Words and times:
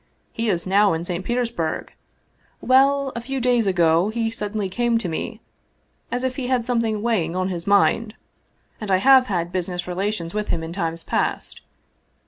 "He 0.33 0.49
is 0.49 0.65
now 0.65 0.93
in 0.93 1.05
St. 1.05 1.23
Petersburg. 1.23 1.93
Well, 2.59 3.11
a 3.15 3.21
few 3.21 3.39
days 3.39 3.67
ago 3.67 4.09
he 4.09 4.31
sud 4.31 4.53
denly 4.53 4.71
came 4.71 4.97
to 4.97 5.07
me 5.07 5.41
as 6.11 6.23
if 6.23 6.37
he 6.37 6.47
had 6.47 6.65
something 6.65 7.03
weighing 7.03 7.35
on 7.35 7.49
his 7.49 7.67
mind. 7.67 8.15
And 8.81 8.89
I 8.89 8.97
have 8.97 9.27
had 9.27 9.51
business 9.51 9.85
relations 9.85 10.33
with 10.33 10.47
him 10.49 10.63
in 10.63 10.73
times 10.73 11.03
past. 11.03 11.61